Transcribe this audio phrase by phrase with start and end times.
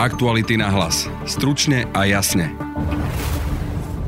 [0.00, 1.12] Aktuality na hlas.
[1.28, 2.48] Stručne a jasne.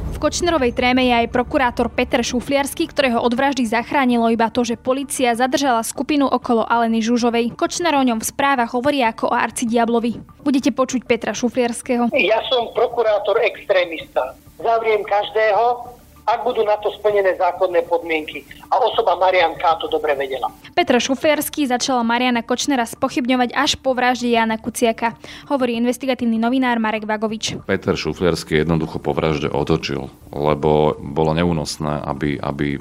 [0.08, 4.80] V Kočnerovej tréme je aj prokurátor Peter Šufliarsky, ktorého od vraždy zachránilo iba to, že
[4.80, 7.52] policia zadržala skupinu okolo Aleny Žužovej.
[7.52, 10.40] Kočner o ňom v správach hovorí ako o arcidiablovi.
[10.40, 12.08] Budete počuť Petra Šufliarského.
[12.16, 14.32] Ja som prokurátor extrémista.
[14.64, 15.92] Zavriem každého,
[16.26, 18.46] ak budú na to splnené zákonné podmienky.
[18.70, 19.64] A osoba Marian K.
[19.82, 20.48] to dobre vedela.
[20.72, 25.18] Petra Šuferský začala Mariana Kočnera spochybňovať až po vražde Jana Kuciaka,
[25.50, 27.60] hovorí investigatívny novinár Marek Vagovič.
[27.66, 32.78] Peter Šuflierský jednoducho po vražde otočil, lebo bolo neúnosné, aby, aby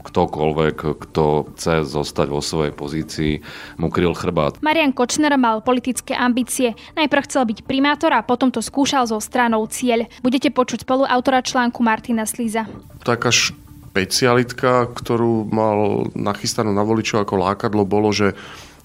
[0.00, 0.76] ktokoľvek,
[1.08, 3.32] kto chce zostať vo svojej pozícii,
[3.78, 4.58] mu kryl chrbát.
[4.64, 6.74] Marian Kočner mal politické ambície.
[6.96, 10.08] Najprv chcel byť primátor a potom to skúšal so stranou Cieľ.
[10.24, 12.66] Budete počuť spoluautora článku Martina Slíza.
[13.04, 18.38] Taká špecialitka, ktorú mal nachystanú na voličov ako lákadlo, bolo, že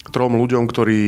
[0.09, 1.01] trom ľuďom, ktorí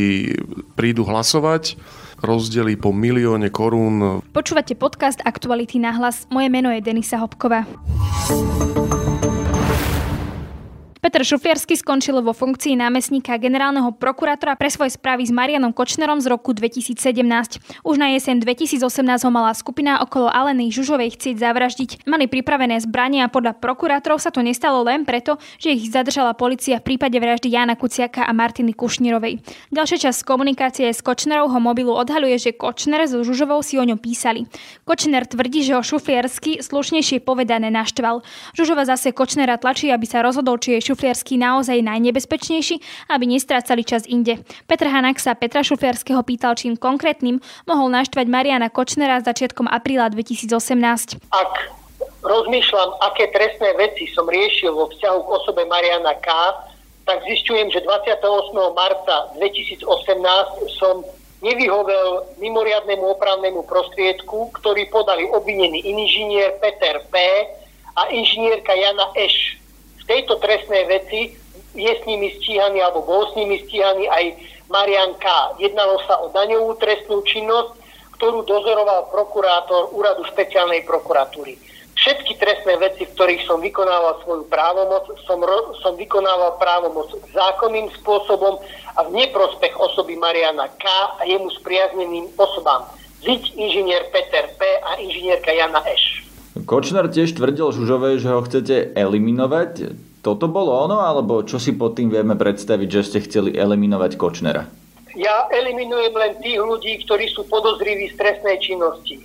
[0.74, 1.78] prídu hlasovať,
[2.22, 4.26] rozdelí po milióne korún.
[4.34, 6.26] Počúvate podcast Aktuality na hlas.
[6.34, 7.70] Moje meno je Denisa Hopková.
[11.08, 16.28] Peter Šufiarsky skončil vo funkcii námestníka generálneho prokurátora pre svoje správy s Marianom Kočnerom z
[16.28, 17.00] roku 2017.
[17.88, 18.84] Už na jeseň 2018
[19.24, 21.90] ho mala skupina okolo Aleny Žužovej chcieť zavraždiť.
[22.12, 26.84] Mali pripravené zbranie a podľa prokurátorov sa to nestalo len preto, že ich zadržala policia
[26.84, 29.40] v prípade vraždy Jana Kuciaka a Martiny Kušnírovej.
[29.72, 34.44] Ďalšia časť komunikácie s Kočnerovho mobilu odhaluje, že Kočner so Žužovou si o ňom písali.
[34.84, 38.28] Kočner tvrdí, že ho Šufiarsky slušnejšie povedané naštval.
[38.60, 42.82] Žužova zase Kočnera tlačí, aby sa rozhodol, či je Šufliarsky naozaj najnebezpečnejší,
[43.14, 44.42] aby nestrácali čas inde.
[44.66, 47.38] Petr Hanak sa Petra Šufliarského pýtal, čím konkrétnym
[47.70, 51.22] mohol naštvať Mariana Kočnera začiatkom apríla 2018.
[51.30, 51.54] Ak
[52.26, 56.34] rozmýšľam, aké trestné veci som riešil vo vzťahu k osobe Mariana K.,
[57.06, 58.18] tak zistujem, že 28.
[58.74, 59.86] marca 2018
[60.82, 61.06] som
[61.46, 67.22] nevyhovel mimoriadnemu opravnému prostriedku, ktorý podali obvinený inžinier Peter P.
[67.94, 69.62] a inžinierka Jana Eš
[70.08, 71.36] tejto trestnej veci
[71.78, 74.26] je s nimi stíhaný alebo bol s nimi stíhaný aj
[74.72, 75.26] Marian K.
[75.62, 77.78] Jednalo sa o daňovú trestnú činnosť,
[78.18, 81.60] ktorú dozoroval prokurátor úradu špeciálnej prokuratúry.
[81.98, 87.90] Všetky trestné veci, v ktorých som vykonával svoju právomoc, som, ro- som vykonával právomoc zákonným
[88.02, 88.62] spôsobom
[88.96, 90.86] a v neprospech osoby Mariana K.
[91.18, 92.86] a jemu spriazneným osobám.
[93.26, 94.62] Ziď inžinier Peter P.
[94.62, 96.07] a inžinierka Jana Eš.
[96.68, 99.96] Kočner tiež tvrdil Žužovej, že ho chcete eliminovať.
[100.20, 104.68] Toto bolo ono, alebo čo si pod tým vieme predstaviť, že ste chceli eliminovať Kočnera?
[105.16, 109.24] Ja eliminujem len tých ľudí, ktorí sú podozriví z trestnej činnosti.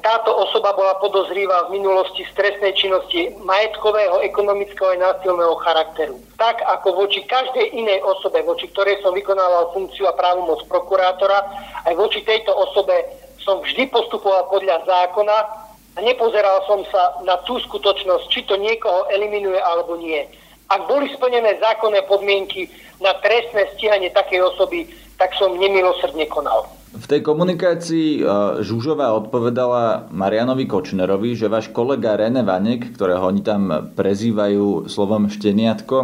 [0.00, 6.16] Táto osoba bola podozrivá v minulosti z trestnej činnosti majetkového, ekonomického a násilného charakteru.
[6.40, 11.52] Tak ako voči každej inej osobe, voči ktorej som vykonával funkciu a právomoc prokurátora,
[11.84, 12.96] aj voči tejto osobe
[13.44, 15.67] som vždy postupoval podľa zákona
[15.98, 20.22] a nepozeral som sa na tú skutočnosť, či to niekoho eliminuje alebo nie.
[20.70, 22.70] Ak boli splnené zákonné podmienky
[23.02, 24.86] na trestné stíhanie takej osoby,
[25.18, 26.70] tak som nemilosrdne konal.
[26.88, 28.20] V tej komunikácii e,
[28.64, 35.96] Žužová odpovedala Marianovi Kočnerovi, že váš kolega René Vanek, ktorého oni tam prezývajú slovom šteniatko,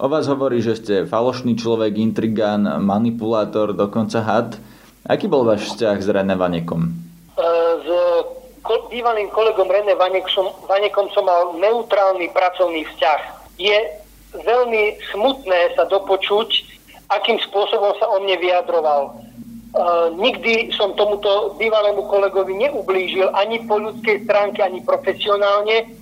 [0.00, 4.50] o vás hovorí, že ste falošný človek, intrigán, manipulátor, dokonca had.
[5.04, 6.88] Aký bol váš vzťah s René Vanekom?
[7.36, 7.44] E,
[7.84, 7.88] s
[8.90, 13.20] bývalým kolegom René Vanekom, Vanekom som mal neutrálny pracovný vzťah.
[13.56, 13.78] Je
[14.34, 16.48] veľmi smutné sa dopočuť,
[17.08, 19.14] akým spôsobom sa o mne vyjadroval.
[19.76, 25.92] Uh, nikdy som tomuto bývalému kolegovi neublížil ani po ľudskej stránke, ani profesionálne.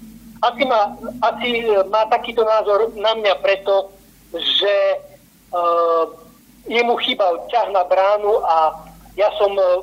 [0.45, 0.95] Asi má,
[1.25, 3.91] asi má takýto názor na mňa preto,
[4.31, 4.75] že
[5.51, 6.07] uh,
[6.71, 8.79] jemu chýbal ťah na bránu a
[9.19, 9.83] ja som uh,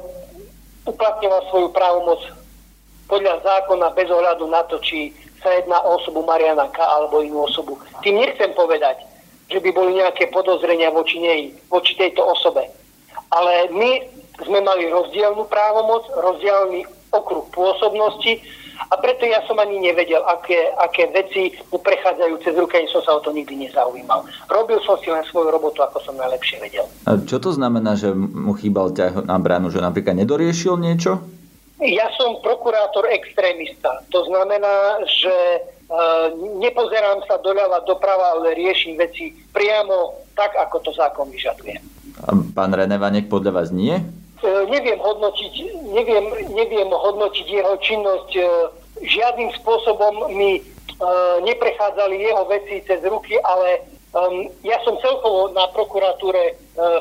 [0.88, 2.41] uplatňoval svoju právomoc
[3.12, 5.12] podľa zákona bez ohľadu na to, či
[5.44, 6.80] sa jedná o osobu Mariana K.
[6.80, 7.76] alebo inú osobu.
[8.00, 9.04] Tým nechcem povedať,
[9.52, 12.72] že by boli nejaké podozrenia voči nej, voči tejto osobe.
[13.28, 14.00] Ale my
[14.40, 18.40] sme mali rozdielnú právomoc, rozdielný okruh pôsobnosti
[18.88, 23.04] a preto ja som ani nevedel, aké, aké veci mu prechádzajú cez ruky, ani som
[23.04, 24.24] sa o to nikdy nezaujímal.
[24.48, 26.88] Robil som si len svoju robotu, ako som najlepšie vedel.
[27.06, 31.41] A čo to znamená, že mu chýbal ťah na bránu, že napríklad nedoriešil niečo?
[31.82, 34.06] Ja som prokurátor extrémista.
[34.14, 35.60] To znamená, že e,
[36.62, 41.82] nepozerám sa doľava doprava, ale riešim veci priamo tak, ako to zákon vyžaduje.
[42.22, 43.98] A pán René Vanek podľa vás nie?
[44.42, 45.54] E, neviem hodnotiť,
[45.94, 48.32] neviem, neviem hodnotiť jeho činnosť.
[48.38, 48.44] E,
[49.06, 50.62] žiadnym spôsobom mi e,
[51.46, 56.58] neprechádzali jeho veci cez ruky, ale um, ja som celkovo na prokuratúre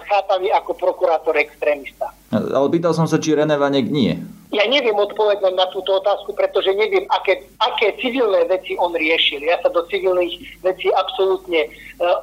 [0.09, 2.13] chápaný ako prokurátor extrémista.
[2.31, 4.15] Ale pýtal som sa, či René Vanek nie.
[4.51, 9.47] Ja neviem odpovedať na túto otázku, pretože neviem, aké, aké civilné veci on riešil.
[9.47, 11.71] Ja sa do civilných vecí absolútne,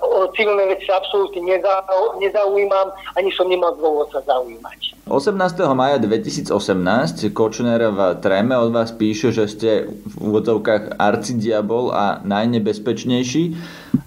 [0.04, 1.40] o civilné veci absolútne
[2.20, 5.00] nezaujímam, ani som nemal dôvod sa zaujímať.
[5.08, 5.40] 18.
[5.72, 6.52] maja 2018
[7.32, 13.56] Kočner v Tréme od vás píše, že ste v úvodzovkách arcidiabol a najnebezpečnejší.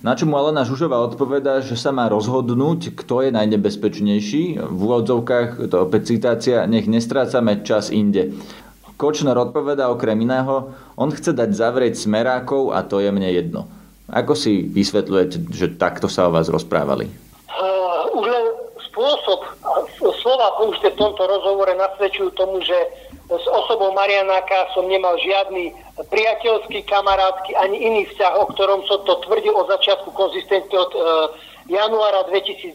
[0.05, 4.61] Na čo mu Alena Žužová odpovedá, že sa má rozhodnúť, kto je najnebezpečnejší.
[4.61, 8.38] V úvodzovkách, to opäť citácia, nech nestrácame čas inde.
[8.94, 13.66] Kočner odpovedá okrem iného, on chce dať zavrieť smerákov a to je mne jedno.
[14.06, 17.10] Ako si vysvetľujete, že takto sa o vás rozprávali?
[17.50, 18.46] Uh, už len
[18.90, 19.40] spôsob
[20.22, 22.76] slova použité v tomto rozhovore nasvedčujú tomu, že
[23.31, 25.70] s osobou Marianáka som nemal žiadny
[26.10, 31.00] priateľský, kamarátsky ani iný vzťah, o ktorom som to tvrdil od začiatku konzistentne od e,
[31.70, 32.75] januára 2019,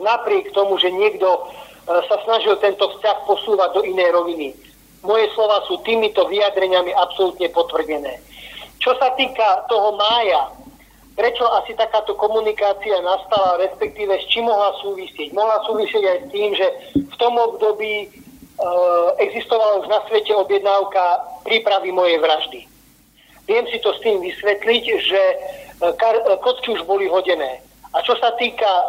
[0.00, 1.52] napriek tomu, že niekto
[1.86, 4.48] sa snažil tento vzťah posúvať do inej roviny.
[5.00, 8.20] Moje slova sú týmito vyjadreniami absolútne potvrdené.
[8.80, 10.52] Čo sa týka toho mája,
[11.16, 15.36] prečo asi takáto komunikácia nastala, respektíve s čím mohla súvisieť.
[15.36, 16.66] Mohla súvisieť aj s tým, že
[16.96, 18.08] v tom období e,
[19.20, 21.02] existovala už na svete objednávka
[21.44, 22.60] prípravy mojej vraždy.
[23.44, 25.36] Viem si to s tým vysvetliť, že e,
[26.00, 27.60] kar- e, kocky už boli hodené.
[27.92, 28.84] A čo sa týka e,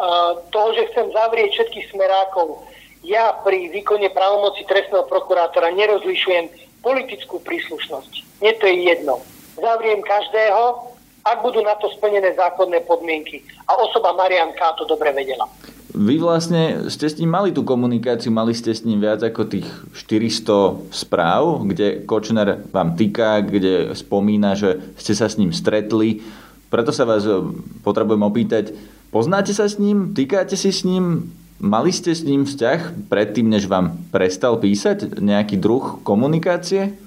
[0.48, 2.64] toho, že chcem zavrieť všetkých smerákov,
[3.02, 6.48] ja pri výkone právomoci trestného prokurátora nerozlišujem
[6.82, 8.42] politickú príslušnosť.
[8.42, 9.22] Nie to je jedno.
[9.58, 13.42] Zavriem každého, ak budú na to splnené zákonné podmienky.
[13.70, 14.60] A osoba Marian K.
[14.78, 15.46] to dobre vedela.
[15.92, 19.68] Vy vlastne ste s ním mali tú komunikáciu, mali ste s ním viac ako tých
[19.92, 26.24] 400 správ, kde Kočner vám týka, kde spomína, že ste sa s ním stretli.
[26.72, 27.36] Preto sa vás e,
[27.84, 28.72] potrebujem opýtať,
[29.12, 31.28] poznáte sa s ním, týkáte si s ním,
[31.62, 36.98] mali ste s ním vzťah predtým, než vám prestal písať nejaký druh komunikácie?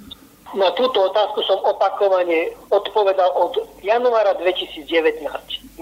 [0.55, 4.87] Na túto otázku som opakovane odpovedal od januára 2019.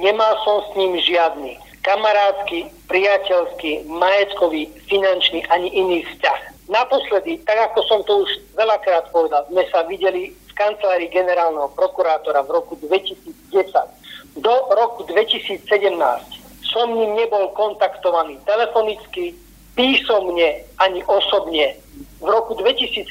[0.02, 6.72] Nemal som s ním žiadny kamarádsky, priateľský, majetkový, finančný ani iný vzťah.
[6.72, 12.48] Naposledy, tak ako som to už veľakrát povedal, sme sa videli v kancelárii generálneho prokurátora
[12.48, 14.40] v roku 2010.
[14.40, 15.68] Do roku 2017
[16.74, 19.38] som ním nebol kontaktovaný telefonicky,
[19.78, 21.78] písomne ani osobne
[22.24, 23.04] v roku 2017,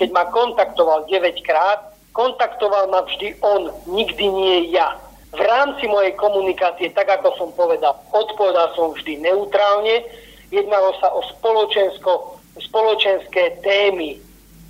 [0.00, 4.96] keď ma kontaktoval 9 krát, kontaktoval ma vždy on, nikdy nie ja.
[5.36, 10.00] V rámci mojej komunikácie, tak ako som povedal, odpovedal som vždy neutrálne,
[10.48, 14.16] jednalo sa o spoločensko, spoločenské témy.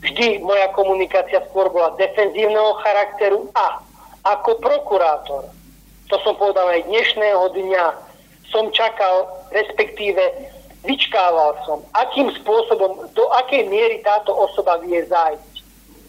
[0.02, 3.78] Vždy moja komunikácia skôr bola defenzívneho charakteru a
[4.26, 5.46] ako prokurátor,
[6.10, 7.84] to som povedal aj dnešného dňa,
[8.50, 10.22] som čakal, respektíve
[10.86, 15.54] vyčkával som, akým spôsobom, do akej miery táto osoba vie zájsť.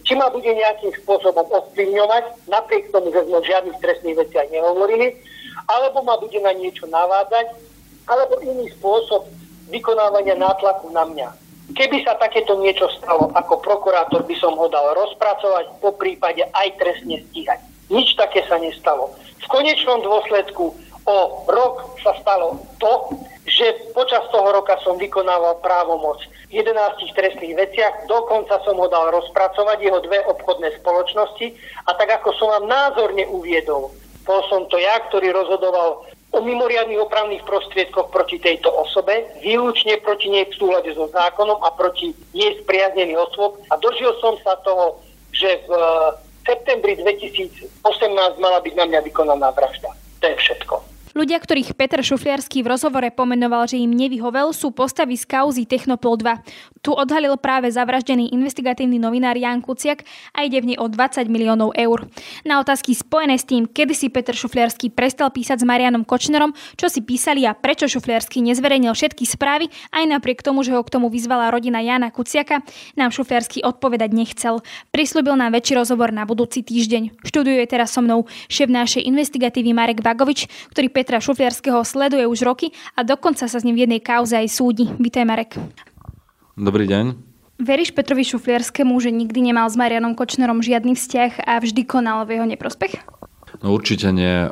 [0.07, 5.11] Či ma bude nejakým spôsobom ovplyvňovať, napriek tomu, že sme o žiadnych trestných veciach nehovorili,
[5.67, 7.51] alebo ma bude na niečo navádzať,
[8.07, 9.27] alebo iný spôsob
[9.67, 11.27] vykonávania nátlaku na mňa.
[11.75, 16.79] Keby sa takéto niečo stalo, ako prokurátor by som ho dal rozpracovať, po prípade aj
[16.79, 17.59] trestne stíhať.
[17.91, 19.11] Nič také sa nestalo.
[19.43, 20.71] V konečnom dôsledku
[21.07, 23.15] o rok sa stalo to,
[23.47, 26.19] že počas toho roka som vykonával právomoc
[26.51, 26.75] v 11
[27.15, 31.47] trestných veciach, dokonca som ho dal rozpracovať, jeho dve obchodné spoločnosti
[31.87, 33.95] a tak ako som vám názorne uviedol,
[34.27, 36.03] bol som to ja, ktorý rozhodoval
[36.35, 41.71] o mimoriadných opravných prostriedkoch proti tejto osobe, výlučne proti nej v súhľade so zákonom a
[41.71, 44.99] proti jej spriaznených osôb a dožil som sa toho,
[45.31, 45.71] že v
[46.43, 47.71] septembri 2018
[48.43, 49.91] mala byť na mňa vykonaná vražda.
[50.19, 50.96] To je všetko.
[51.17, 56.13] Ľudia, ktorých Peter Šufliarský v rozhovore pomenoval, že im nevyhovel, sú postavy z kauzy Technopol
[56.13, 56.85] 2.
[56.85, 60.05] Tu odhalil práve zavraždený investigatívny novinár Jan Kuciak
[60.37, 62.05] a ide v nej o 20 miliónov eur.
[62.45, 66.85] Na otázky spojené s tým, kedy si Peter Šufliarský prestal písať s Marianom Kočnerom, čo
[66.85, 71.09] si písali a prečo Šufliarský nezverejnil všetky správy, aj napriek tomu, že ho k tomu
[71.09, 72.61] vyzvala rodina Jana Kuciaka,
[72.93, 74.61] nám Šufliarský odpovedať nechcel.
[74.93, 77.25] Prislúbil nám väčší rozhovor na budúci týždeň.
[77.25, 80.45] Študuje teraz so mnou šéf našej investigatívy Marek Vagovič,
[80.77, 84.35] ktorý Peter Petra Šufliarského sleduje už roky a dokonca sa s ním v jednej kauze
[84.35, 84.91] aj súdi.
[84.99, 85.55] Vítaj Marek.
[86.59, 87.15] Dobrý deň.
[87.63, 92.35] Veríš Petrovi Šufliarskému, že nikdy nemal s Marianom Kočnerom žiadny vzťah a vždy konal v
[92.35, 92.99] jeho neprospech?
[93.63, 94.51] No určite nie.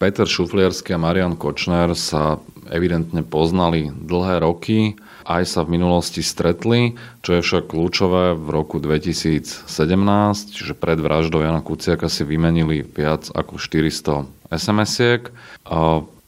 [0.00, 2.40] Peter Šufliarský a Marian Kočner sa
[2.72, 4.96] evidentne poznali dlhé roky,
[5.28, 9.68] aj sa v minulosti stretli, čo je však kľúčové v roku 2017,
[10.48, 15.32] čiže pred vraždou Jana Kuciaka si vymenili viac ako 400 SMS-iek.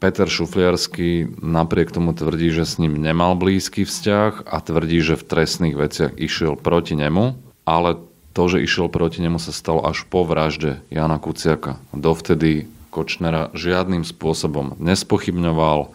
[0.00, 5.28] Peter Šufliarsky napriek tomu tvrdí, že s ním nemal blízky vzťah a tvrdí, že v
[5.28, 7.36] trestných veciach išiel proti nemu,
[7.68, 8.00] ale
[8.32, 11.76] to, že išiel proti nemu sa stalo až po vražde Jana Kuciaka.
[11.92, 15.92] Dovtedy Kočnera žiadnym spôsobom nespochybňoval,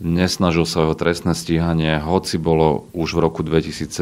[0.00, 3.92] nesnažil sa o trestné stíhanie, hoci bolo už v roku 2017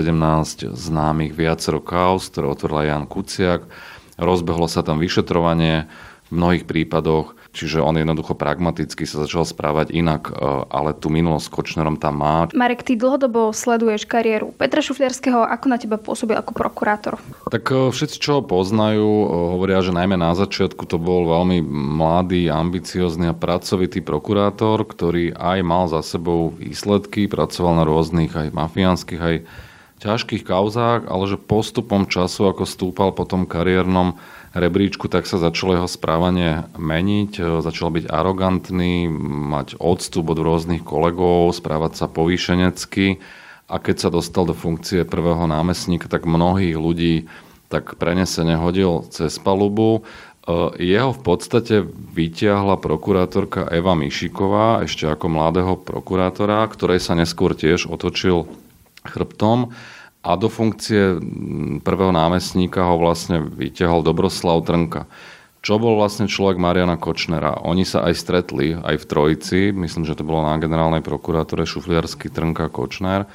[0.73, 3.67] známych viacero kaos, ktoré otvorila Jan Kuciak.
[4.15, 5.91] Rozbehlo sa tam vyšetrovanie
[6.29, 10.33] v mnohých prípadoch Čiže on jednoducho pragmaticky sa začal správať inak, e,
[10.71, 12.47] ale tú minulosť s Kočnerom tam má.
[12.55, 15.43] Marek, ty dlhodobo sleduješ kariéru Petra Šufliarského.
[15.43, 17.19] Ako na teba pôsobil ako prokurátor?
[17.51, 19.27] Tak e, všetci, čo ho poznajú, e,
[19.59, 21.59] hovoria, že najmä na začiatku to bol veľmi
[21.99, 28.55] mladý, ambiciózny a pracovitý prokurátor, ktorý aj mal za sebou výsledky, pracoval na rôznych aj
[28.55, 29.37] mafiánskych, aj
[30.01, 34.17] ťažkých kauzách, ale že postupom času, ako stúpal po tom kariérnom
[34.55, 37.33] rebríčku, tak sa začalo jeho správanie meniť.
[37.39, 39.07] E, začal byť arogantný,
[39.51, 43.23] mať odstup od rôznych kolegov, správať sa povýšenecky
[43.71, 47.31] a keď sa dostal do funkcie prvého námestníka, tak mnohých ľudí
[47.71, 50.03] tak prenesene hodil cez palubu.
[50.03, 57.55] E, jeho v podstate vytiahla prokurátorka Eva Mišiková, ešte ako mladého prokurátora, ktorej sa neskôr
[57.55, 58.51] tiež otočil
[59.07, 59.71] chrbtom
[60.21, 61.17] a do funkcie
[61.81, 65.09] prvého námestníka ho vlastne vyťahol Dobroslav Trnka.
[65.61, 67.61] Čo bol vlastne človek Mariana Kočnera?
[67.65, 72.33] Oni sa aj stretli, aj v Trojici, myslím, že to bolo na generálnej prokuratúre Šufliarsky
[72.33, 73.29] Trnka Kočner.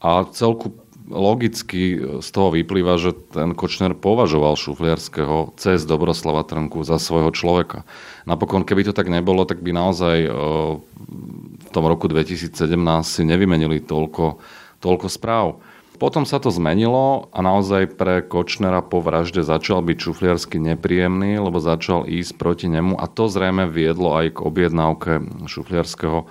[0.00, 0.72] A celku
[1.08, 7.84] logicky z toho vyplýva, že ten Kočner považoval Šufliarského cez Dobroslava Trnku za svojho človeka.
[8.24, 12.56] Napokon, keby to tak nebolo, tak by naozaj v tom roku 2017
[13.04, 14.40] si nevymenili toľko,
[14.80, 15.60] toľko správ.
[15.96, 21.56] Potom sa to zmenilo a naozaj pre Kočnera po vražde začal byť Šufliarsky nepríjemný, lebo
[21.56, 25.12] začal ísť proti nemu a to zrejme viedlo aj k objednávke
[25.48, 26.28] Šufliarského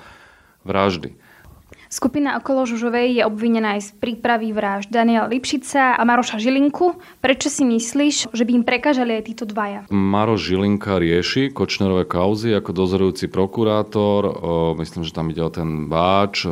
[0.61, 1.17] vraždy.
[1.85, 6.97] Skupina okolo Žužovej je obvinená aj z prípravy vražd Daniela Lipšica a Maroša Žilinku.
[7.21, 9.85] Prečo si myslíš, že by im prekážali aj títo dvaja?
[9.93, 14.21] Maroš Žilinka rieši Kočnerové kauzy ako dozorujúci prokurátor.
[14.81, 16.49] Myslím, že tam ide o ten Báč,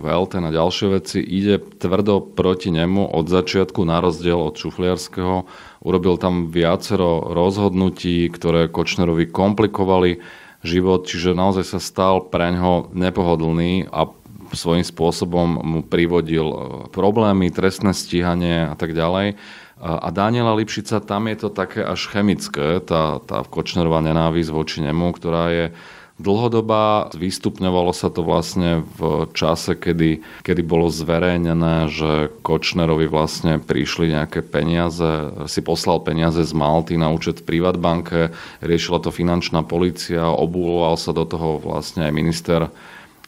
[0.00, 1.18] Velten a ďalšie veci.
[1.18, 5.50] Ide tvrdo proti nemu od začiatku na rozdiel od Šufliarského.
[5.82, 10.22] Urobil tam viacero rozhodnutí, ktoré Kočnerovi komplikovali
[10.66, 14.10] život, čiže naozaj sa stal preňho nepohodlný a
[14.54, 16.56] svojím spôsobom mu privodil e,
[16.94, 19.34] problémy, trestné stíhanie a tak ďalej.
[19.76, 25.12] A Daniela Lipšica, tam je to také až chemické, tá, tá Kočnerová nenávisť voči nemu,
[25.12, 25.64] ktorá je
[26.16, 27.12] dlhodobá.
[27.12, 34.40] Vystupňovalo sa to vlastne v čase, kedy, kedy bolo zverejnené, že Kočnerovi vlastne prišli nejaké
[34.40, 38.32] peniaze, si poslal peniaze z Malty na účet v Privatbanke,
[38.64, 42.60] riešila to finančná policia, obúloval sa do toho vlastne aj minister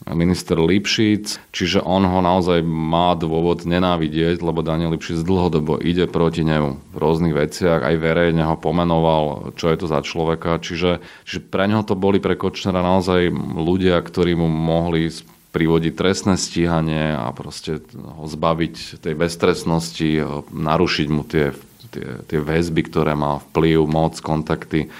[0.07, 6.47] minister Lipšic, čiže on ho naozaj má dôvod nenávidieť, lebo Daniel Lipšic dlhodobo ide proti
[6.47, 11.40] nemu v rôznych veciach, aj verejne ho pomenoval, čo je to za človeka, čiže, čiže
[11.50, 15.11] pre neho to boli pre Kočnera naozaj ľudia, ktorí mu mohli
[15.49, 20.09] privodiť trestné stíhanie a proste ho zbaviť tej beztrestnosti,
[20.52, 21.57] narušiť mu tie,
[21.90, 24.93] tie, tie väzby, ktoré má vplyv, moc, kontakty.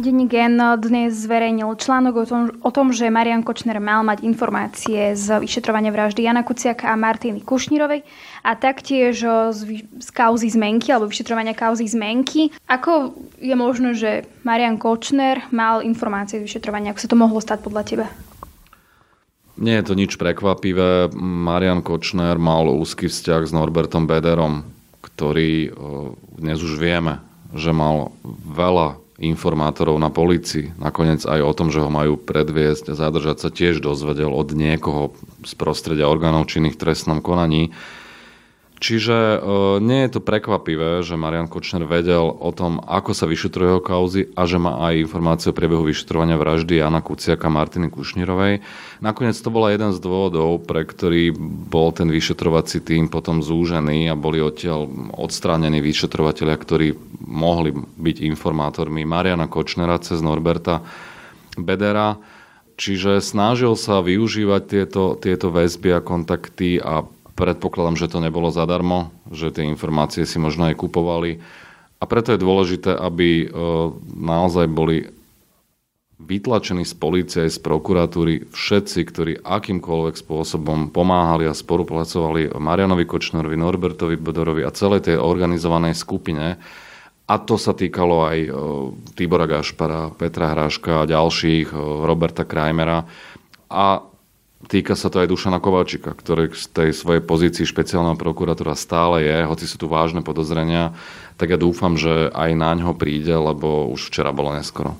[0.00, 5.12] Denník N dnes zverejnil článok o tom, o tom, že Marian Kočner mal mať informácie
[5.12, 8.00] z vyšetrovania vraždy Jana Kuciaka a Martiny Kušnírovej
[8.40, 9.20] a taktiež
[9.52, 12.48] z, z kauzy zmenky alebo vyšetrovania kauzy zmenky.
[12.64, 13.12] Ako
[13.44, 16.96] je možné, že Marian Kočner mal informácie z vyšetrovania?
[16.96, 18.06] Ako sa to mohlo stať podľa teba?
[19.60, 21.12] Nie je to nič prekvapivé.
[21.20, 24.64] Marian Kočner mal úzky vzťah s Norbertom Bederom,
[25.04, 25.76] ktorý
[26.40, 27.20] dnes už vieme,
[27.52, 28.16] že mal
[28.48, 30.80] veľa informátorov na policii.
[30.80, 35.12] Nakoniec aj o tom, že ho majú predviesť a zadržať sa tiež dozvedel od niekoho
[35.44, 37.76] z prostredia orgánov činných trestnom konaní.
[38.80, 39.38] Čiže e,
[39.84, 44.32] nie je to prekvapivé, že Marian Kočner vedel o tom, ako sa vyšetrujú jeho kauzy
[44.32, 48.64] a že má aj informácie o priebehu vyšetrovania vraždy Jana Kuciaka a Martiny Kušnírovej.
[49.04, 51.28] Nakoniec to bola jeden z dôvodov, pre ktorý
[51.68, 59.04] bol ten vyšetrovací tým potom zúžený a boli odtiaľ odstránení vyšetrovateľia, ktorí mohli byť informátormi
[59.04, 60.80] Mariana Kočnera cez Norberta
[61.60, 62.16] Bedera.
[62.80, 67.04] Čiže snažil sa využívať tieto, tieto väzby a kontakty a
[67.40, 71.40] Predpokladám, že to nebolo zadarmo, že tie informácie si možno aj kupovali.
[72.00, 73.46] A preto je dôležité, aby e,
[74.12, 75.08] naozaj boli
[76.20, 84.20] vytlačení z policie, z prokuratúry všetci, ktorí akýmkoľvek spôsobom pomáhali a spolupracovali Marianovi Kočnerovi, Norbertovi
[84.20, 86.60] Bodorovi a celej tej organizovanej skupine.
[87.30, 88.38] A to sa týkalo aj
[89.14, 91.72] Tibora Gašpara, Petra Hráška a ďalších,
[92.04, 93.06] Roberta Krajmera.
[93.70, 94.09] A
[94.68, 99.36] týka sa to aj Dušana Kovalčika, ktorý z tej svojej pozícii špeciálneho prokurátora stále je,
[99.46, 100.92] hoci sú tu vážne podozrenia,
[101.40, 104.98] tak ja dúfam, že aj na ňo príde, lebo už včera bolo neskoro.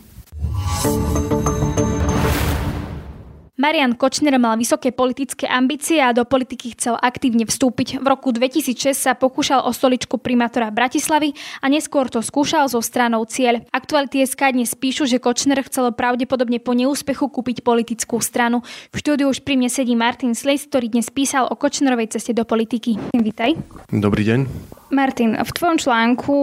[3.61, 8.01] Marian Kočner mal vysoké politické ambície a do politiky chcel aktívne vstúpiť.
[8.01, 13.29] V roku 2006 sa pokúšal o stoličku primátora Bratislavy a neskôr to skúšal so stranou
[13.29, 13.61] Cieľ.
[13.69, 18.65] Aktuality SK dnes píšu, že Kočner chcel pravdepodobne po neúspechu kúpiť politickú stranu.
[18.97, 22.49] V štúdiu už pri mne sedí Martin Slejs, ktorý dnes písal o Kočnerovej ceste do
[22.49, 22.97] politiky.
[23.13, 23.61] Vítaj.
[23.93, 24.41] Dobrý deň.
[24.89, 26.35] Martin, v tvojom článku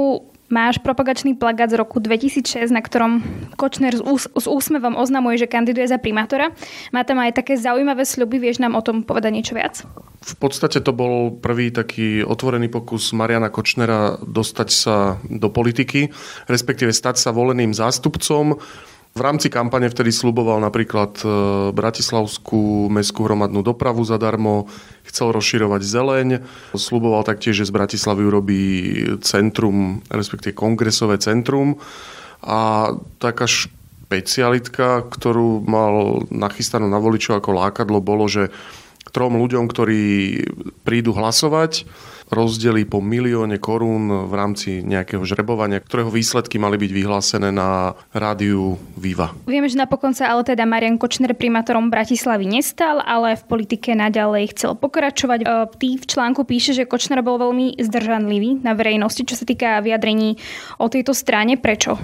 [0.48, 3.20] Máš propagačný plagát z roku 2006, na ktorom
[3.60, 6.56] Kočner s, ús- s úsmevom oznamuje, že kandiduje za primátora.
[6.96, 9.84] Má tam aj také zaujímavé sľuby, vieš nám o tom povedať niečo viac?
[10.24, 16.16] V podstate to bol prvý taký otvorený pokus Mariana Kočnera dostať sa do politiky,
[16.48, 18.56] respektíve stať sa voleným zástupcom
[19.18, 21.28] v rámci kampane vtedy sluboval napríklad e,
[21.74, 24.70] Bratislavskú mestskú hromadnú dopravu zadarmo,
[25.10, 26.28] chcel rozširovať zeleň,
[26.78, 28.64] sluboval taktiež, že z Bratislavy urobí
[29.26, 31.82] centrum, respektíve kongresové centrum.
[32.46, 38.54] A taká špecialitka, ktorú mal nachystanú na voličov ako lákadlo, bolo, že
[39.12, 40.04] trom ľuďom, ktorí
[40.84, 41.88] prídu hlasovať,
[42.28, 48.76] rozdelí po milióne korún v rámci nejakého žrebovania, ktorého výsledky mali byť vyhlásené na rádiu
[49.00, 49.32] Viva.
[49.48, 54.52] Vieme, že napokon sa ale teda Marian Kočner primátorom Bratislavy nestal, ale v politike naďalej
[54.56, 55.40] chcel pokračovať.
[55.44, 55.46] E,
[55.80, 60.36] ty v článku píše, že Kočner bol veľmi zdržanlivý na verejnosti, čo sa týka vyjadrení
[60.84, 61.56] o tejto strane.
[61.56, 61.96] Prečo?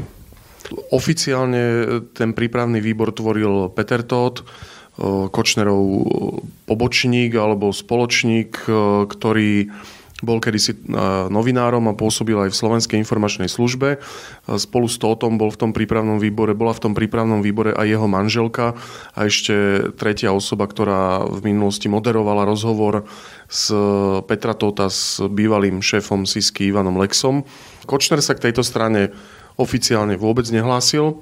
[0.95, 1.61] Oficiálne
[2.15, 4.47] ten prípravný výbor tvoril Peter Todt,
[5.01, 5.81] Kočnerov
[6.69, 8.73] pobočník alebo spoločník, e,
[9.09, 9.73] ktorý
[10.23, 10.79] bol kedysi e,
[11.27, 13.97] novinárom a pôsobil aj v Slovenskej informačnej službe.
[13.97, 17.89] E, spolu s Tótom bol v tom prípravnom výbore, bola v tom prípravnom výbore aj
[17.89, 18.77] jeho manželka
[19.17, 23.09] a ešte tretia osoba, ktorá v minulosti moderovala rozhovor
[23.49, 23.73] s
[24.29, 27.43] Petra Tóta s bývalým šéfom Sisky Ivanom Lexom.
[27.89, 29.09] Kočner sa k tejto strane
[29.57, 31.21] oficiálne vôbec nehlásil,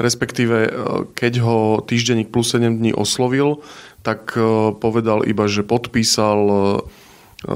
[0.00, 0.70] respektíve e,
[1.12, 3.62] keď ho týždenník plus 7 dní oslovil,
[4.04, 4.36] tak
[4.84, 6.36] povedal iba, že podpísal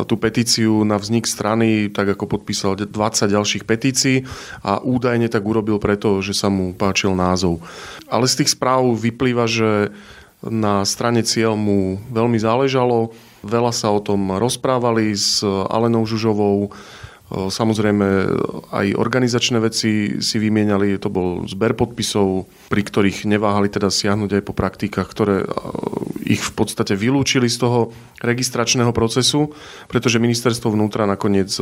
[0.04, 2.88] tú petíciu na vznik strany, tak ako podpísal 20
[3.28, 4.28] ďalších petícií
[4.60, 7.64] a údajne tak urobil preto, že sa mu páčil názov.
[8.08, 9.92] Ale z tých správ vyplýva, že
[10.44, 13.10] na strane cieľ mu veľmi záležalo,
[13.42, 16.70] veľa sa o tom rozprávali s Alenou Žužovou,
[17.28, 18.08] Samozrejme
[18.72, 24.42] aj organizačné veci si vymieniali, to bol zber podpisov, pri ktorých neváhali teda siahnuť aj
[24.48, 25.44] po praktikách, ktoré
[26.24, 27.92] ich v podstate vylúčili z toho
[28.24, 29.52] registračného procesu,
[29.92, 31.52] pretože ministerstvo vnútra nakoniec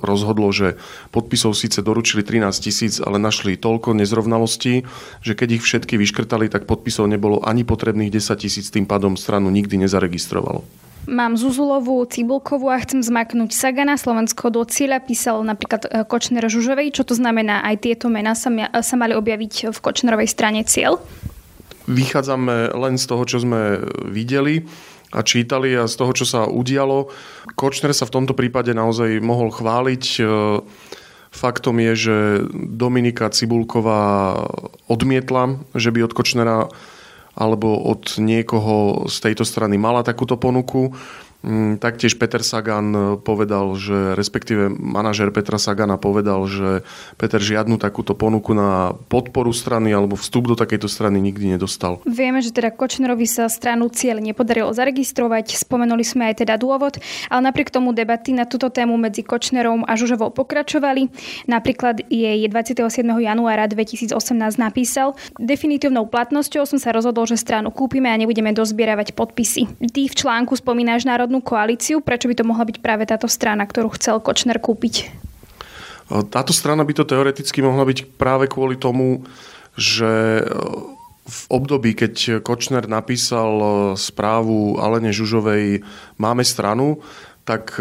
[0.00, 0.80] rozhodlo, že
[1.12, 4.88] podpisov síce doručili 13 tisíc, ale našli toľko nezrovnalostí,
[5.20, 9.52] že keď ich všetky vyškrtali, tak podpisov nebolo ani potrebných 10 tisíc, tým pádom stranu
[9.52, 10.64] nikdy nezaregistrovalo.
[11.06, 13.94] Mám Zuzulovú, Cibulkovú a chcem zmaknúť Sagana.
[13.94, 16.90] Slovensko do cieľa písal napríklad e, Kočner Žužovej.
[16.90, 17.62] Čo to znamená?
[17.62, 18.50] Aj tieto mená sa,
[18.82, 20.98] sa mali objaviť v Kočnerovej strane cieľ?
[21.86, 24.66] Vychádzame len z toho, čo sme videli
[25.14, 27.06] a čítali a z toho, čo sa udialo.
[27.54, 30.04] Kočner sa v tomto prípade naozaj mohol chváliť.
[30.18, 30.22] E,
[31.30, 32.16] faktom je, že
[32.50, 34.42] Dominika Cibulková
[34.90, 36.66] odmietla, že by od Kočnera
[37.36, 40.96] alebo od niekoho z tejto strany mala takúto ponuku.
[41.46, 46.82] Mm, taktiež Peter Sagan povedal, že respektíve manažer Petra Sagana povedal, že
[47.14, 52.02] Peter žiadnu takúto ponuku na podporu strany alebo vstup do takejto strany nikdy nedostal.
[52.02, 56.98] Vieme, že teda Kočnerovi sa stranu cieľ nepodarilo zaregistrovať, spomenuli sme aj teda dôvod,
[57.30, 61.14] ale napriek tomu debaty na túto tému medzi Kočnerom a Žužovou pokračovali.
[61.46, 63.06] Napríklad jej 27.
[63.06, 64.18] januára 2018
[64.58, 69.70] napísal, definitívnou platnosťou som sa rozhodol, že stranu kúpime a nebudeme dozbieravať podpisy.
[69.78, 72.00] Ty v článku spomínaš národnú národnú koalíciu.
[72.00, 75.12] Prečo by to mohla byť práve táto strana, ktorú chcel Kočner kúpiť?
[76.32, 79.26] Táto strana by to teoreticky mohla byť práve kvôli tomu,
[79.76, 80.40] že
[81.26, 83.58] v období, keď Kočner napísal
[83.98, 85.82] správu Alene Žužovej
[86.22, 87.02] Máme stranu,
[87.42, 87.78] tak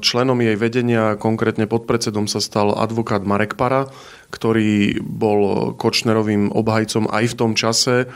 [0.00, 3.88] členom jej vedenia, konkrétne podpredsedom sa stal advokát Marek Para,
[4.32, 8.08] ktorý bol Kočnerovým obhajcom aj v tom čase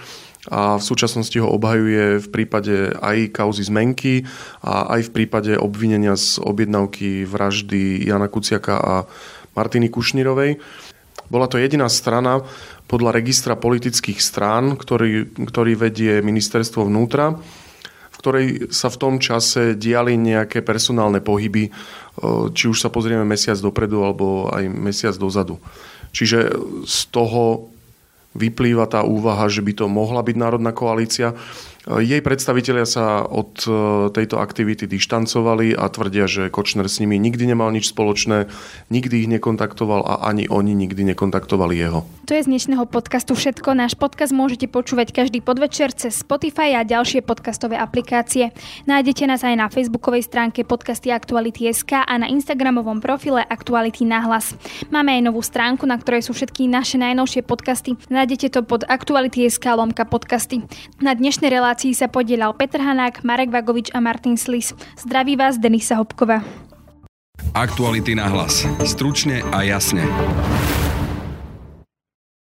[0.49, 4.25] a v súčasnosti ho obhajuje v prípade aj kauzy zmenky
[4.65, 8.95] a aj v prípade obvinenia z objednávky vraždy Jana Kuciaka a
[9.53, 10.57] Martiny Kušnírovej.
[11.29, 12.41] Bola to jediná strana
[12.89, 17.37] podľa registra politických strán, ktorý, ktorý vedie ministerstvo vnútra,
[18.11, 21.69] v ktorej sa v tom čase diali nejaké personálne pohyby,
[22.57, 25.61] či už sa pozrieme mesiac dopredu alebo aj mesiac dozadu.
[26.11, 26.51] Čiže
[26.89, 27.71] z toho
[28.35, 31.35] vyplýva tá úvaha, že by to mohla byť národná koalícia.
[31.89, 33.73] Jej predstavitelia sa od e,
[34.13, 38.53] tejto aktivity dištancovali a tvrdia, že Kočner s nimi nikdy nemal nič spoločné,
[38.93, 42.05] nikdy ich nekontaktoval a ani oni nikdy nekontaktovali jeho.
[42.29, 43.73] To je z dnešného podcastu všetko.
[43.73, 48.53] Náš podcast môžete počúvať každý podvečer cez Spotify a ďalšie podcastové aplikácie.
[48.85, 54.53] Nájdete nás aj na facebookovej stránke podcasty Aktuality.sk a na instagramovom profile Aktuality na hlas.
[54.93, 57.97] Máme aj novú stránku, na ktorej sú všetky naše najnovšie podcasty.
[58.13, 60.61] Nájdete to pod Aktuality.sk lomka podcasty.
[61.01, 64.75] Na dnešnej relácii relácii sa podielal Petr Hanák, Marek Vagovič a Martin Slis.
[64.99, 66.43] Zdraví vás Denisa Hopkova.
[67.55, 68.67] Aktuality na hlas.
[68.83, 70.03] Stručne a jasne.